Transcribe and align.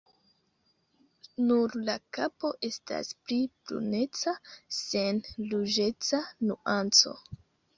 Nur 1.49 1.75
la 1.89 1.95
kapo 2.17 2.51
estas 2.69 3.11
pli 3.27 3.37
bruneca 3.51 4.35
sen 4.79 5.23
ruĝeca 5.53 6.23
nuanco. 6.49 7.15